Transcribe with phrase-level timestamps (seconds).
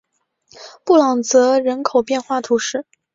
[0.83, 2.87] 布朗泽人口变化图示